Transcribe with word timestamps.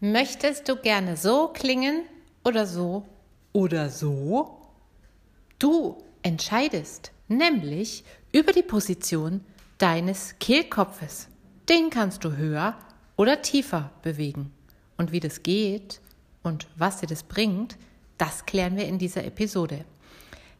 Möchtest 0.00 0.68
du 0.68 0.76
gerne 0.76 1.16
so 1.16 1.48
klingen 1.48 2.02
oder 2.44 2.66
so 2.66 3.06
oder 3.54 3.88
so? 3.88 4.60
Du 5.58 5.96
entscheidest 6.22 7.12
nämlich 7.28 8.04
über 8.30 8.52
die 8.52 8.62
Position 8.62 9.40
deines 9.78 10.34
Kehlkopfes. 10.38 11.28
Den 11.70 11.88
kannst 11.88 12.24
du 12.24 12.36
höher 12.36 12.76
oder 13.16 13.40
tiefer 13.40 13.90
bewegen. 14.02 14.52
Und 14.98 15.12
wie 15.12 15.20
das 15.20 15.42
geht 15.42 16.02
und 16.42 16.66
was 16.76 17.00
dir 17.00 17.06
das 17.06 17.22
bringt, 17.22 17.78
das 18.18 18.44
klären 18.44 18.76
wir 18.76 18.86
in 18.86 18.98
dieser 18.98 19.24
Episode. 19.24 19.86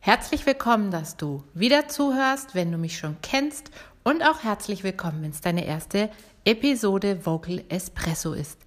Herzlich 0.00 0.46
willkommen, 0.46 0.90
dass 0.90 1.18
du 1.18 1.44
wieder 1.52 1.88
zuhörst, 1.88 2.54
wenn 2.54 2.72
du 2.72 2.78
mich 2.78 2.96
schon 2.96 3.18
kennst 3.20 3.70
und 4.02 4.22
auch 4.22 4.44
herzlich 4.44 4.82
willkommen, 4.82 5.22
wenn 5.22 5.32
es 5.32 5.42
deine 5.42 5.66
erste 5.66 6.08
Episode 6.46 7.26
Vocal 7.26 7.64
Espresso 7.68 8.32
ist. 8.32 8.60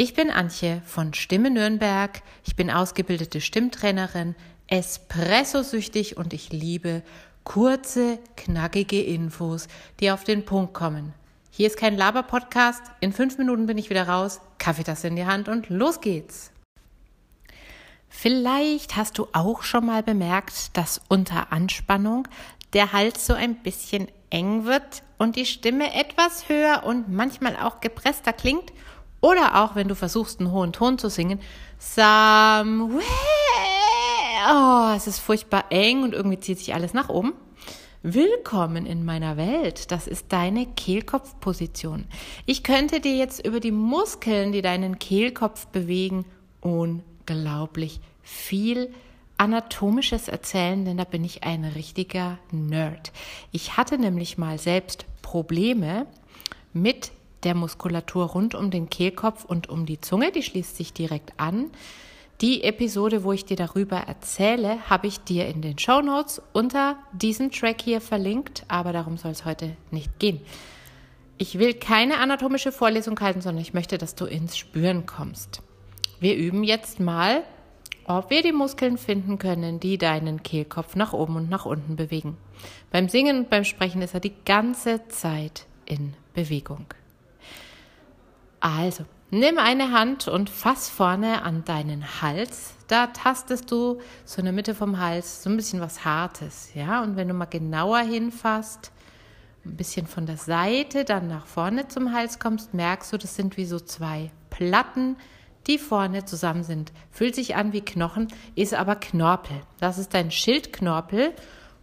Ich 0.00 0.14
bin 0.14 0.30
Antje 0.30 0.80
von 0.86 1.12
Stimme 1.12 1.50
Nürnberg. 1.50 2.22
Ich 2.46 2.54
bin 2.54 2.70
ausgebildete 2.70 3.40
Stimmtrainerin, 3.40 4.36
Espresso-süchtig 4.68 6.16
und 6.16 6.32
ich 6.32 6.52
liebe 6.52 7.02
kurze, 7.42 8.20
knackige 8.36 9.02
Infos, 9.02 9.66
die 9.98 10.12
auf 10.12 10.22
den 10.22 10.44
Punkt 10.44 10.72
kommen. 10.72 11.14
Hier 11.50 11.66
ist 11.66 11.76
kein 11.76 11.96
Laber-Podcast. 11.96 12.80
In 13.00 13.12
fünf 13.12 13.38
Minuten 13.38 13.66
bin 13.66 13.76
ich 13.76 13.90
wieder 13.90 14.06
raus, 14.06 14.40
Kaffeetasse 14.58 15.08
in 15.08 15.16
die 15.16 15.26
Hand 15.26 15.48
und 15.48 15.68
los 15.68 16.00
geht's. 16.00 16.52
Vielleicht 18.08 18.94
hast 18.94 19.18
du 19.18 19.26
auch 19.32 19.64
schon 19.64 19.84
mal 19.84 20.04
bemerkt, 20.04 20.76
dass 20.76 21.00
unter 21.08 21.50
Anspannung 21.52 22.28
der 22.72 22.92
Hals 22.92 23.26
so 23.26 23.34
ein 23.34 23.56
bisschen 23.56 24.06
eng 24.30 24.64
wird 24.64 25.02
und 25.16 25.34
die 25.34 25.46
Stimme 25.46 25.92
etwas 25.92 26.48
höher 26.48 26.84
und 26.84 27.08
manchmal 27.08 27.56
auch 27.56 27.80
gepresster 27.80 28.32
klingt 28.32 28.72
oder 29.20 29.62
auch, 29.62 29.74
wenn 29.74 29.88
du 29.88 29.94
versuchst, 29.94 30.40
einen 30.40 30.52
hohen 30.52 30.72
Ton 30.72 30.98
zu 30.98 31.10
singen, 31.10 31.40
somewhere. 31.78 33.02
Oh, 34.50 34.92
es 34.96 35.06
ist 35.06 35.18
furchtbar 35.18 35.66
eng 35.70 36.02
und 36.02 36.14
irgendwie 36.14 36.38
zieht 36.38 36.58
sich 36.58 36.74
alles 36.74 36.94
nach 36.94 37.08
oben. 37.08 37.34
Willkommen 38.02 38.86
in 38.86 39.04
meiner 39.04 39.36
Welt. 39.36 39.90
Das 39.90 40.06
ist 40.06 40.26
deine 40.32 40.66
Kehlkopfposition. 40.66 42.06
Ich 42.46 42.62
könnte 42.62 43.00
dir 43.00 43.16
jetzt 43.16 43.44
über 43.44 43.58
die 43.58 43.72
Muskeln, 43.72 44.52
die 44.52 44.62
deinen 44.62 45.00
Kehlkopf 45.00 45.66
bewegen, 45.66 46.24
unglaublich 46.60 48.00
viel 48.22 48.94
Anatomisches 49.36 50.28
erzählen, 50.28 50.84
denn 50.84 50.96
da 50.96 51.04
bin 51.04 51.24
ich 51.24 51.44
ein 51.44 51.64
richtiger 51.64 52.38
Nerd. 52.52 53.12
Ich 53.52 53.76
hatte 53.76 53.98
nämlich 53.98 54.38
mal 54.38 54.58
selbst 54.58 55.06
Probleme 55.22 56.06
mit 56.72 57.10
der 57.44 57.54
Muskulatur 57.54 58.26
rund 58.26 58.54
um 58.54 58.70
den 58.70 58.90
Kehlkopf 58.90 59.44
und 59.44 59.68
um 59.68 59.86
die 59.86 60.00
Zunge. 60.00 60.32
Die 60.32 60.42
schließt 60.42 60.76
sich 60.76 60.92
direkt 60.92 61.32
an. 61.36 61.70
Die 62.40 62.62
Episode, 62.62 63.24
wo 63.24 63.32
ich 63.32 63.44
dir 63.44 63.56
darüber 63.56 63.96
erzähle, 63.96 64.78
habe 64.88 65.08
ich 65.08 65.18
dir 65.20 65.46
in 65.48 65.60
den 65.60 65.76
Show 65.76 66.00
Notes 66.00 66.40
unter 66.52 66.96
diesem 67.12 67.50
Track 67.50 67.80
hier 67.82 68.00
verlinkt, 68.00 68.64
aber 68.68 68.92
darum 68.92 69.16
soll 69.16 69.32
es 69.32 69.44
heute 69.44 69.76
nicht 69.90 70.20
gehen. 70.20 70.40
Ich 71.36 71.58
will 71.58 71.74
keine 71.74 72.18
anatomische 72.18 72.70
Vorlesung 72.70 73.18
halten, 73.20 73.40
sondern 73.40 73.62
ich 73.62 73.74
möchte, 73.74 73.98
dass 73.98 74.14
du 74.14 74.24
ins 74.24 74.56
Spüren 74.56 75.06
kommst. 75.06 75.62
Wir 76.20 76.36
üben 76.36 76.62
jetzt 76.62 77.00
mal, 77.00 77.42
ob 78.06 78.30
wir 78.30 78.42
die 78.42 78.52
Muskeln 78.52 78.98
finden 78.98 79.38
können, 79.38 79.80
die 79.80 79.98
deinen 79.98 80.42
Kehlkopf 80.42 80.96
nach 80.96 81.12
oben 81.12 81.36
und 81.36 81.50
nach 81.50 81.66
unten 81.66 81.96
bewegen. 81.96 82.36
Beim 82.90 83.08
Singen 83.08 83.38
und 83.38 83.50
beim 83.50 83.64
Sprechen 83.64 84.00
ist 84.00 84.14
er 84.14 84.20
die 84.20 84.34
ganze 84.44 85.06
Zeit 85.08 85.66
in 85.86 86.14
Bewegung. 86.34 86.86
Also, 88.60 89.04
nimm 89.30 89.58
eine 89.58 89.92
Hand 89.92 90.28
und 90.28 90.50
fass 90.50 90.88
vorne 90.88 91.42
an 91.42 91.64
deinen 91.64 92.22
Hals. 92.22 92.74
Da 92.88 93.08
tastest 93.08 93.70
du 93.70 94.00
so 94.24 94.38
in 94.38 94.44
der 94.44 94.52
Mitte 94.52 94.74
vom 94.74 94.98
Hals 94.98 95.42
so 95.42 95.50
ein 95.50 95.56
bisschen 95.56 95.80
was 95.80 96.04
Hartes, 96.04 96.70
ja? 96.74 97.02
Und 97.02 97.16
wenn 97.16 97.28
du 97.28 97.34
mal 97.34 97.44
genauer 97.44 98.00
hinfasst, 98.00 98.92
ein 99.64 99.76
bisschen 99.76 100.06
von 100.06 100.26
der 100.26 100.38
Seite 100.38 101.04
dann 101.04 101.28
nach 101.28 101.46
vorne 101.46 101.88
zum 101.88 102.12
Hals 102.12 102.38
kommst, 102.38 102.74
merkst 102.74 103.12
du, 103.12 103.18
das 103.18 103.36
sind 103.36 103.56
wie 103.56 103.66
so 103.66 103.78
zwei 103.78 104.30
Platten, 104.50 105.16
die 105.66 105.78
vorne 105.78 106.24
zusammen 106.24 106.64
sind. 106.64 106.92
Fühlt 107.10 107.34
sich 107.34 107.54
an 107.56 107.72
wie 107.72 107.82
Knochen, 107.82 108.28
ist 108.54 108.74
aber 108.74 108.96
Knorpel. 108.96 109.60
Das 109.78 109.98
ist 109.98 110.14
dein 110.14 110.30
Schildknorpel 110.30 111.34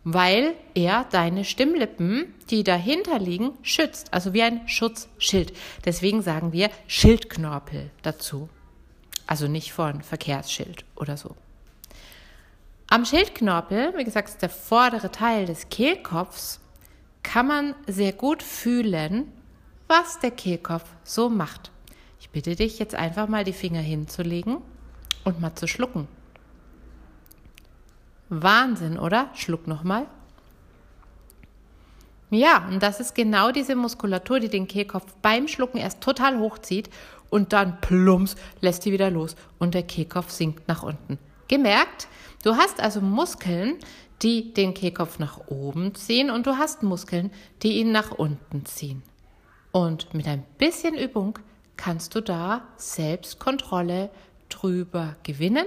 weil 0.05 0.53
er 0.75 1.05
deine 1.09 1.43
Stimmlippen, 1.43 2.33
die 2.51 2.63
dahinter 2.63 3.17
liegen, 3.17 3.53
schützt, 3.63 4.13
also 4.13 4.33
wie 4.33 4.43
ein 4.43 4.67
Schutzschild. 4.67 5.51
Deswegen 5.83 6.21
sagen 6.21 6.53
wir 6.53 6.69
Schildknorpel 6.87 7.89
dazu. 8.03 8.47
Also 9.25 9.47
nicht 9.47 9.73
von 9.73 10.03
Verkehrsschild 10.03 10.85
oder 10.95 11.17
so. 11.17 11.35
Am 12.87 13.03
Schildknorpel, 13.03 13.95
wie 13.97 14.03
gesagt, 14.03 14.29
ist 14.29 14.43
der 14.43 14.49
vordere 14.49 15.11
Teil 15.11 15.47
des 15.47 15.69
Kehlkopfs, 15.69 16.59
kann 17.23 17.47
man 17.47 17.75
sehr 17.87 18.13
gut 18.13 18.43
fühlen, 18.43 19.31
was 19.87 20.19
der 20.19 20.29
Kehlkopf 20.29 20.85
so 21.03 21.29
macht. 21.29 21.71
Ich 22.19 22.29
bitte 22.29 22.55
dich 22.55 22.77
jetzt 22.77 22.93
einfach 22.93 23.27
mal 23.27 23.43
die 23.43 23.53
Finger 23.53 23.81
hinzulegen 23.81 24.57
und 25.23 25.41
mal 25.41 25.55
zu 25.55 25.65
schlucken. 25.65 26.07
Wahnsinn, 28.29 28.97
oder? 28.97 29.29
Schluck 29.33 29.67
nochmal. 29.67 30.07
Ja, 32.31 32.67
und 32.67 32.81
das 32.81 32.99
ist 32.99 33.13
genau 33.13 33.51
diese 33.51 33.75
Muskulatur, 33.75 34.39
die 34.39 34.49
den 34.49 34.67
Kehlkopf 34.67 35.13
beim 35.21 35.47
Schlucken 35.47 35.77
erst 35.77 36.01
total 36.01 36.39
hochzieht 36.39 36.89
und 37.29 37.53
dann 37.53 37.79
plumps 37.81 38.35
lässt 38.61 38.85
die 38.85 38.91
wieder 38.91 39.11
los 39.11 39.35
und 39.59 39.73
der 39.73 39.83
Kehlkopf 39.83 40.31
sinkt 40.31 40.67
nach 40.67 40.83
unten. 40.83 41.19
Gemerkt? 41.47 42.07
Du 42.43 42.55
hast 42.55 42.81
also 42.81 43.01
Muskeln, 43.01 43.77
die 44.21 44.53
den 44.53 44.73
Kehlkopf 44.73 45.19
nach 45.19 45.47
oben 45.47 45.93
ziehen 45.95 46.29
und 46.29 46.47
du 46.47 46.57
hast 46.57 46.83
Muskeln, 46.83 47.31
die 47.61 47.79
ihn 47.79 47.91
nach 47.91 48.11
unten 48.11 48.65
ziehen. 48.65 49.03
Und 49.71 50.13
mit 50.13 50.27
ein 50.27 50.43
bisschen 50.57 50.95
Übung 50.95 51.37
kannst 51.77 52.15
du 52.15 52.21
da 52.21 52.61
Selbstkontrolle 52.77 54.09
drüber 54.49 55.15
gewinnen 55.23 55.65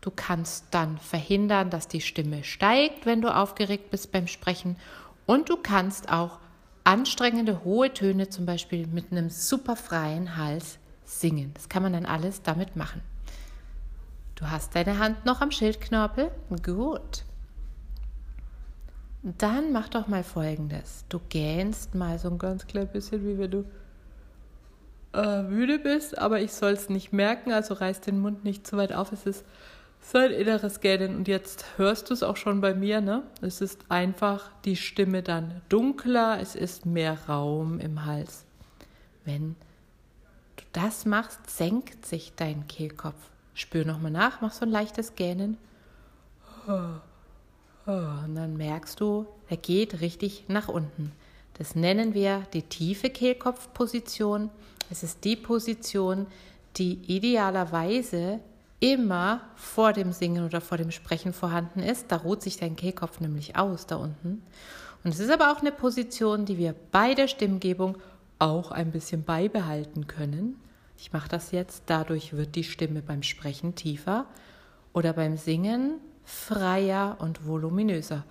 Du 0.00 0.10
kannst 0.14 0.66
dann 0.70 0.98
verhindern, 0.98 1.70
dass 1.70 1.88
die 1.88 2.00
Stimme 2.00 2.44
steigt, 2.44 3.04
wenn 3.04 3.20
du 3.20 3.34
aufgeregt 3.34 3.90
bist 3.90 4.12
beim 4.12 4.26
Sprechen. 4.26 4.76
Und 5.26 5.48
du 5.48 5.56
kannst 5.56 6.10
auch 6.10 6.38
anstrengende 6.84 7.64
hohe 7.64 7.92
Töne 7.92 8.28
zum 8.28 8.46
Beispiel 8.46 8.86
mit 8.86 9.12
einem 9.12 9.28
super 9.28 9.76
freien 9.76 10.36
Hals 10.36 10.78
singen. 11.04 11.52
Das 11.54 11.68
kann 11.68 11.82
man 11.82 11.92
dann 11.92 12.06
alles 12.06 12.42
damit 12.42 12.76
machen. 12.76 13.02
Du 14.36 14.48
hast 14.48 14.74
deine 14.76 14.98
Hand 14.98 15.26
noch 15.26 15.40
am 15.40 15.50
Schildknorpel? 15.50 16.30
Gut. 16.62 17.24
Dann 19.22 19.72
mach 19.72 19.88
doch 19.88 20.06
mal 20.06 20.22
folgendes. 20.22 21.04
Du 21.08 21.18
gähnst 21.28 21.94
mal 21.96 22.18
so 22.18 22.30
ein 22.30 22.38
ganz 22.38 22.66
klein 22.66 22.86
bisschen, 22.86 23.26
wie 23.26 23.36
wenn 23.36 23.50
du 23.50 23.64
äh, 25.12 25.42
müde 25.42 25.78
bist, 25.78 26.16
aber 26.16 26.40
ich 26.40 26.52
soll 26.52 26.72
es 26.72 26.88
nicht 26.88 27.12
merken, 27.12 27.52
also 27.52 27.74
reiß 27.74 28.00
den 28.00 28.20
Mund 28.20 28.44
nicht 28.44 28.66
zu 28.66 28.76
weit 28.76 28.92
auf. 28.92 29.10
Es 29.10 29.26
ist 29.26 29.44
sein 30.00 30.30
inneres 30.30 30.80
Gähnen. 30.80 31.16
Und 31.16 31.28
jetzt 31.28 31.64
hörst 31.76 32.10
du 32.10 32.14
es 32.14 32.22
auch 32.22 32.36
schon 32.36 32.60
bei 32.60 32.74
mir, 32.74 33.00
ne? 33.00 33.22
Es 33.40 33.60
ist 33.60 33.84
einfach 33.88 34.50
die 34.64 34.76
Stimme 34.76 35.22
dann 35.22 35.60
dunkler, 35.68 36.40
es 36.40 36.54
ist 36.54 36.86
mehr 36.86 37.18
Raum 37.28 37.78
im 37.80 38.04
Hals. 38.04 38.44
Wenn 39.24 39.56
du 40.56 40.64
das 40.72 41.04
machst, 41.04 41.50
senkt 41.50 42.06
sich 42.06 42.32
dein 42.36 42.66
Kehlkopf. 42.68 43.30
Spür 43.54 43.84
nochmal 43.84 44.12
nach, 44.12 44.40
mach 44.40 44.52
so 44.52 44.64
ein 44.64 44.70
leichtes 44.70 45.14
Gähnen. 45.14 45.58
Und 46.66 48.34
dann 48.34 48.56
merkst 48.56 49.00
du, 49.00 49.26
er 49.48 49.56
geht 49.56 50.00
richtig 50.00 50.44
nach 50.48 50.68
unten. 50.68 51.12
Das 51.54 51.74
nennen 51.74 52.14
wir 52.14 52.44
die 52.52 52.62
tiefe 52.62 53.10
Kehlkopfposition. 53.10 54.50
Es 54.90 55.02
ist 55.02 55.24
die 55.24 55.36
Position, 55.36 56.26
die 56.76 57.00
idealerweise 57.06 58.40
immer 58.80 59.40
vor 59.56 59.92
dem 59.92 60.12
Singen 60.12 60.44
oder 60.44 60.60
vor 60.60 60.78
dem 60.78 60.90
Sprechen 60.90 61.32
vorhanden 61.32 61.80
ist. 61.80 62.12
Da 62.12 62.16
ruht 62.16 62.42
sich 62.42 62.56
dein 62.56 62.76
Kehlkopf 62.76 63.20
nämlich 63.20 63.56
aus 63.56 63.86
da 63.86 63.96
unten. 63.96 64.42
Und 65.04 65.14
es 65.14 65.20
ist 65.20 65.30
aber 65.30 65.52
auch 65.52 65.60
eine 65.60 65.72
Position, 65.72 66.44
die 66.44 66.58
wir 66.58 66.74
bei 66.92 67.14
der 67.14 67.28
Stimmgebung 67.28 67.98
auch 68.38 68.70
ein 68.70 68.92
bisschen 68.92 69.24
beibehalten 69.24 70.06
können. 70.06 70.60
Ich 70.96 71.12
mache 71.12 71.28
das 71.28 71.52
jetzt, 71.52 71.84
dadurch 71.86 72.36
wird 72.36 72.56
die 72.56 72.64
Stimme 72.64 73.02
beim 73.02 73.22
Sprechen 73.22 73.74
tiefer 73.74 74.26
oder 74.92 75.12
beim 75.12 75.36
Singen 75.36 76.00
freier 76.24 77.16
und 77.20 77.46
voluminöser. 77.46 78.24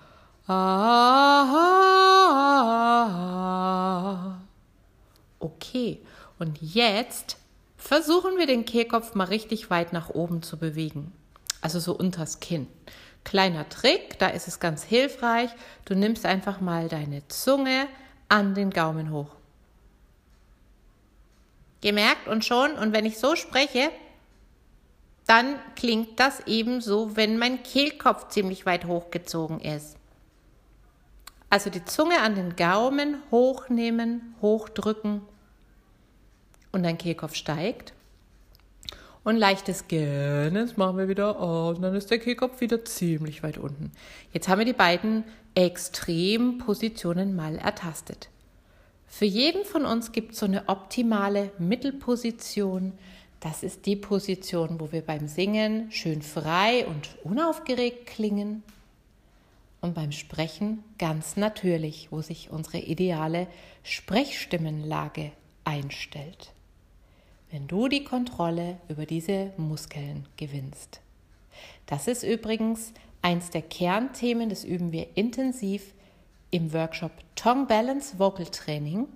Okay, 5.40 6.02
und 6.40 6.62
jetzt 6.62 7.38
versuchen 7.78 8.38
wir 8.38 8.48
den 8.48 8.66
Kehlkopf 8.66 9.14
mal 9.14 9.26
richtig 9.26 9.70
weit 9.70 9.94
nach 9.94 10.10
oben 10.10 10.42
zu 10.42 10.58
bewegen. 10.58 11.12
Also 11.62 11.80
so 11.80 11.94
unters 11.94 12.40
Kinn. 12.40 12.68
Kleiner 13.24 13.68
Trick, 13.70 14.18
da 14.20 14.28
ist 14.28 14.48
es 14.48 14.60
ganz 14.60 14.84
hilfreich. 14.84 15.50
Du 15.86 15.96
nimmst 15.96 16.26
einfach 16.26 16.62
mal 16.62 16.88
deine 16.88 17.28
Zunge 17.28 17.88
an 18.30 18.56
den 18.56 18.72
Gaumen 18.72 19.12
hoch. 19.12 19.30
Gemerkt 21.82 22.28
und 22.28 22.44
schon, 22.44 22.74
und 22.74 22.94
wenn 22.94 23.06
ich 23.06 23.20
so 23.20 23.36
spreche, 23.36 23.92
dann 25.28 25.56
klingt 25.76 26.20
das 26.20 26.42
ebenso, 26.48 27.16
wenn 27.16 27.38
mein 27.38 27.62
Kehlkopf 27.64 28.30
ziemlich 28.30 28.66
weit 28.66 28.86
hochgezogen 28.86 29.60
ist. 29.60 29.98
Also 31.50 31.70
die 31.70 31.86
Zunge 31.86 32.22
an 32.22 32.36
den 32.36 32.56
Gaumen 32.56 33.22
hochnehmen, 33.30 34.36
hochdrücken 34.42 35.22
und 36.72 36.84
dein 36.84 36.98
Kehlkopf 36.98 37.36
steigt. 37.36 37.94
Und 39.24 39.36
leichtes 39.36 39.88
Gähnen, 39.90 40.72
machen 40.78 40.98
wir 40.98 41.10
wieder 41.10 41.38
und 41.40 41.82
dann 41.82 41.96
ist 41.96 42.10
der 42.10 42.20
Kehlkopf 42.20 42.62
wieder 42.62 42.86
ziemlich 42.86 43.44
weit 43.44 43.58
unten. 43.58 43.92
Jetzt 44.32 44.48
haben 44.48 44.60
wir 44.60 44.66
die 44.66 44.72
beiden 44.72 45.26
Extrempositionen 45.54 47.36
mal 47.36 47.58
ertastet. 47.58 48.30
Für 49.06 49.26
jeden 49.26 49.66
von 49.66 49.86
uns 49.86 50.12
gibt 50.12 50.34
es 50.34 50.40
so 50.40 50.46
eine 50.46 50.70
optimale 50.70 51.52
Mittelposition. 51.58 52.94
Das 53.40 53.64
ist 53.64 53.86
die 53.86 53.96
Position, 53.96 54.80
wo 54.80 54.92
wir 54.92 55.02
beim 55.02 55.28
Singen 55.28 55.92
schön 55.92 56.22
frei 56.22 56.86
und 56.88 57.10
unaufgeregt 57.24 58.06
klingen 58.06 58.64
und 59.82 59.94
beim 59.94 60.12
Sprechen 60.12 60.84
ganz 60.98 61.38
natürlich, 61.38 62.12
wo 62.12 62.22
sich 62.22 62.50
unsere 62.50 62.80
ideale 62.80 63.48
Sprechstimmenlage 63.84 65.32
einstellt. 65.64 66.54
Wenn 67.50 67.68
du 67.68 67.88
die 67.88 68.04
Kontrolle 68.04 68.78
über 68.90 69.06
diese 69.06 69.54
Muskeln 69.56 70.28
gewinnst. 70.36 71.00
Das 71.86 72.08
ist 72.08 72.24
übrigens 72.24 72.92
eins 73.22 73.52
der 73.52 73.62
Kernthemen, 73.62 74.50
das 74.50 74.66
üben 74.66 74.92
wir 74.92 75.16
intensiv 75.16 75.94
im 76.52 76.74
Workshop 76.74 77.12
Tongue 77.36 77.66
Balance 77.66 78.20
Vocal 78.20 78.48
Training. 78.48 79.08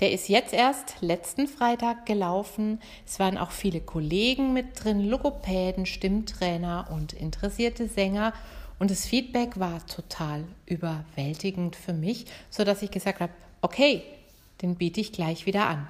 Der 0.00 0.10
ist 0.10 0.28
jetzt 0.28 0.52
erst 0.52 0.96
letzten 1.02 1.46
Freitag 1.46 2.04
gelaufen. 2.04 2.80
Es 3.06 3.20
waren 3.20 3.38
auch 3.38 3.52
viele 3.52 3.80
Kollegen 3.80 4.52
mit 4.52 4.82
drin, 4.82 5.00
Logopäden, 5.08 5.86
Stimmtrainer 5.86 6.88
und 6.90 7.12
interessierte 7.12 7.86
Sänger. 7.86 8.32
Und 8.80 8.90
das 8.90 9.06
Feedback 9.06 9.60
war 9.60 9.86
total 9.86 10.44
überwältigend 10.66 11.76
für 11.76 11.92
mich, 11.92 12.26
sodass 12.50 12.82
ich 12.82 12.90
gesagt 12.90 13.20
habe, 13.20 13.32
okay, 13.60 14.02
den 14.62 14.74
biete 14.74 15.00
ich 15.00 15.12
gleich 15.12 15.46
wieder 15.46 15.68
an. 15.68 15.86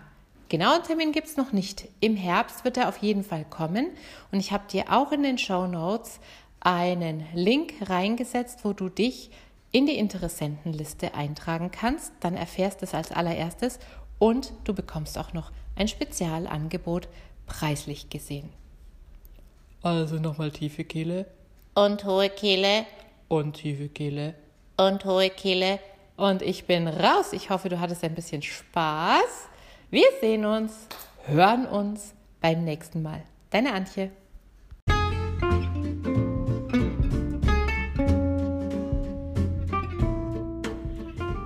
Genauen 0.52 0.82
Termin 0.82 1.12
gibt 1.12 1.28
es 1.28 1.38
noch 1.38 1.52
nicht. 1.52 1.88
Im 2.00 2.14
Herbst 2.14 2.62
wird 2.62 2.76
er 2.76 2.90
auf 2.90 2.98
jeden 2.98 3.24
Fall 3.24 3.46
kommen. 3.48 3.86
Und 4.30 4.38
ich 4.38 4.52
habe 4.52 4.64
dir 4.70 4.92
auch 4.92 5.10
in 5.10 5.22
den 5.22 5.38
Show 5.38 5.66
Notes 5.66 6.20
einen 6.60 7.24
Link 7.32 7.72
reingesetzt, 7.88 8.58
wo 8.62 8.74
du 8.74 8.90
dich 8.90 9.30
in 9.70 9.86
die 9.86 9.96
Interessentenliste 9.96 11.14
eintragen 11.14 11.70
kannst. 11.70 12.12
Dann 12.20 12.36
erfährst 12.36 12.82
du 12.82 12.84
es 12.84 12.92
als 12.92 13.12
allererstes 13.12 13.78
und 14.18 14.52
du 14.64 14.74
bekommst 14.74 15.16
auch 15.16 15.32
noch 15.32 15.52
ein 15.74 15.88
Spezialangebot 15.88 17.08
preislich 17.46 18.10
gesehen. 18.10 18.50
Also 19.80 20.16
nochmal 20.16 20.50
tiefe 20.50 20.84
Kehle. 20.84 21.28
Und 21.72 22.04
hohe 22.04 22.28
Kehle. 22.28 22.84
Und 23.28 23.54
tiefe 23.54 23.88
Kehle. 23.88 24.34
Und 24.76 25.06
hohe 25.06 25.30
Kehle. 25.30 25.78
Und 26.18 26.42
ich 26.42 26.66
bin 26.66 26.88
raus. 26.88 27.32
Ich 27.32 27.48
hoffe, 27.48 27.70
du 27.70 27.80
hattest 27.80 28.04
ein 28.04 28.14
bisschen 28.14 28.42
Spaß. 28.42 29.48
Wir 29.92 30.06
sehen 30.22 30.46
uns, 30.46 30.88
hören 31.26 31.66
uns 31.66 32.14
beim 32.40 32.64
nächsten 32.64 33.02
Mal. 33.02 33.24
Deine 33.50 33.74
Antje. 33.74 34.10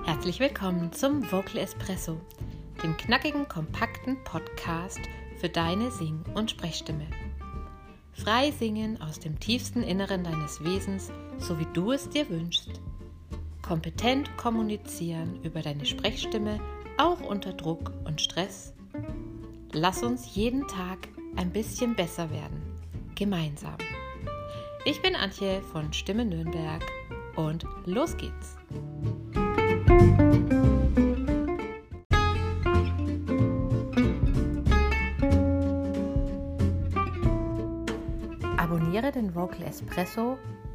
Herzlich 0.05 0.39
willkommen 0.39 0.93
zum 0.93 1.29
Vocal 1.29 1.57
Espresso, 1.57 2.21
dem 2.81 2.95
knackigen, 2.95 3.49
kompakten 3.49 4.23
Podcast 4.23 5.01
für 5.41 5.49
deine 5.49 5.91
Sing- 5.91 6.23
und 6.33 6.49
Sprechstimme. 6.49 7.07
Frei 8.13 8.51
singen 8.51 9.01
aus 9.01 9.19
dem 9.19 9.37
tiefsten 9.41 9.83
Inneren 9.83 10.23
deines 10.23 10.63
Wesens, 10.63 11.11
so 11.37 11.59
wie 11.59 11.67
du 11.73 11.91
es 11.91 12.09
dir 12.09 12.29
wünschst. 12.29 12.79
Kompetent 13.61 14.37
kommunizieren 14.37 15.43
über 15.43 15.61
deine 15.61 15.85
Sprechstimme 15.85 16.61
auch 16.97 17.21
unter 17.21 17.53
Druck 17.53 17.91
und 18.05 18.21
Stress? 18.21 18.73
Lass 19.71 20.03
uns 20.03 20.35
jeden 20.35 20.67
Tag 20.67 21.07
ein 21.35 21.51
bisschen 21.51 21.95
besser 21.95 22.29
werden, 22.31 22.61
gemeinsam. 23.15 23.77
Ich 24.85 25.01
bin 25.01 25.15
Antje 25.15 25.61
von 25.71 25.93
Stimme 25.93 26.25
Nürnberg 26.25 26.81
und 27.35 27.65
los 27.85 28.15
geht's. 28.17 28.57
Abonniere 38.57 39.11
den 39.11 39.35
Vocal 39.35 39.63
Espresso 39.63 40.37